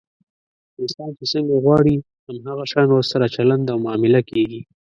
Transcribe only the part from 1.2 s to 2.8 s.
څنګه غواړي، هم هغه